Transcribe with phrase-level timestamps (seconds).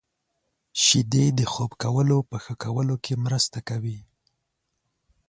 [0.83, 3.99] •شیدې د خوب کولو په ښه کولو کې مرسته کوي.